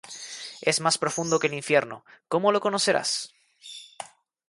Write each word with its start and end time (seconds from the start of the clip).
Es 0.63 0.79
más 0.81 0.97
profundo 0.97 1.37
que 1.37 1.45
el 1.45 1.53
infierno: 1.53 2.03
¿cómo 2.27 2.51
lo 2.51 2.59
conocerás? 2.59 3.35